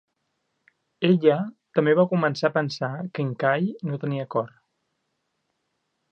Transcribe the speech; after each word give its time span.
Ella 1.09 1.33
també 1.79 1.91
va 1.99 2.05
començar 2.13 2.49
a 2.49 2.55
pensar 2.55 2.89
que 3.17 3.25
en 3.25 3.29
Kay 3.43 3.67
no 3.91 3.99
tenia 4.05 4.25
cor. 4.37 4.49